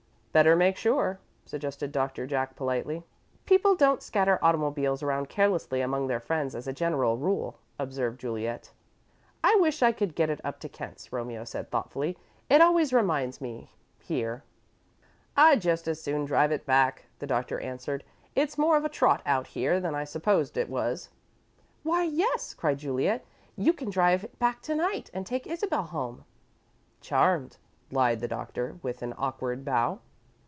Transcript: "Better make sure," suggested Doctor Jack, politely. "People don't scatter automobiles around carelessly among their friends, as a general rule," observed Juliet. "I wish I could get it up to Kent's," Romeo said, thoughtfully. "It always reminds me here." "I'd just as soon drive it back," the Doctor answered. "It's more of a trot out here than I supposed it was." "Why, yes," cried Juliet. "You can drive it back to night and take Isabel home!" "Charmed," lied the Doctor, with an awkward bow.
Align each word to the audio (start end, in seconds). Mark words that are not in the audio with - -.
"Better 0.33 0.55
make 0.55 0.77
sure," 0.77 1.19
suggested 1.45 1.91
Doctor 1.91 2.25
Jack, 2.25 2.55
politely. 2.55 3.03
"People 3.45 3.75
don't 3.75 4.01
scatter 4.01 4.39
automobiles 4.41 5.03
around 5.03 5.27
carelessly 5.27 5.81
among 5.81 6.07
their 6.07 6.21
friends, 6.21 6.55
as 6.55 6.69
a 6.69 6.71
general 6.71 7.17
rule," 7.17 7.59
observed 7.77 8.17
Juliet. 8.17 8.71
"I 9.43 9.55
wish 9.57 9.83
I 9.83 9.91
could 9.91 10.15
get 10.15 10.29
it 10.29 10.39
up 10.41 10.61
to 10.61 10.69
Kent's," 10.69 11.11
Romeo 11.11 11.43
said, 11.43 11.69
thoughtfully. 11.69 12.17
"It 12.49 12.61
always 12.61 12.93
reminds 12.93 13.41
me 13.41 13.71
here." 13.99 14.43
"I'd 15.35 15.59
just 15.59 15.85
as 15.89 16.01
soon 16.01 16.23
drive 16.23 16.53
it 16.53 16.65
back," 16.65 17.07
the 17.19 17.27
Doctor 17.27 17.59
answered. 17.59 18.05
"It's 18.33 18.57
more 18.57 18.77
of 18.77 18.85
a 18.85 18.89
trot 18.89 19.21
out 19.25 19.47
here 19.47 19.81
than 19.81 19.95
I 19.95 20.05
supposed 20.05 20.55
it 20.55 20.69
was." 20.69 21.09
"Why, 21.83 22.03
yes," 22.05 22.53
cried 22.53 22.77
Juliet. 22.77 23.25
"You 23.57 23.73
can 23.73 23.89
drive 23.89 24.23
it 24.23 24.39
back 24.39 24.61
to 24.61 24.75
night 24.75 25.09
and 25.13 25.25
take 25.27 25.45
Isabel 25.45 25.83
home!" 25.83 26.23
"Charmed," 27.01 27.57
lied 27.91 28.21
the 28.21 28.29
Doctor, 28.29 28.79
with 28.81 29.01
an 29.01 29.13
awkward 29.17 29.65
bow. 29.65 29.99